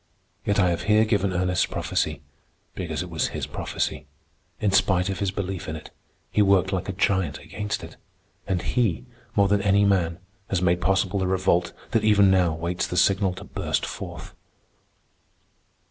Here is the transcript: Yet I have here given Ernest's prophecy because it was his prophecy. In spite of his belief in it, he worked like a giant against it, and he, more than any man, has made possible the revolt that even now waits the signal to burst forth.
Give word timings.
Yet 0.43 0.59
I 0.59 0.71
have 0.71 0.81
here 0.89 1.05
given 1.05 1.31
Ernest's 1.31 1.67
prophecy 1.67 2.23
because 2.73 3.03
it 3.03 3.09
was 3.11 3.27
his 3.37 3.45
prophecy. 3.45 4.07
In 4.59 4.71
spite 4.71 5.09
of 5.09 5.19
his 5.19 5.29
belief 5.29 5.69
in 5.69 5.75
it, 5.75 5.91
he 6.31 6.41
worked 6.41 6.73
like 6.73 6.89
a 6.89 6.91
giant 6.91 7.37
against 7.37 7.83
it, 7.83 7.97
and 8.47 8.63
he, 8.63 9.05
more 9.35 9.47
than 9.47 9.61
any 9.61 9.85
man, 9.85 10.17
has 10.49 10.59
made 10.59 10.81
possible 10.81 11.19
the 11.19 11.27
revolt 11.27 11.71
that 11.91 12.03
even 12.03 12.31
now 12.31 12.51
waits 12.55 12.87
the 12.87 12.97
signal 12.97 13.35
to 13.35 13.43
burst 13.43 13.85
forth. 13.85 14.33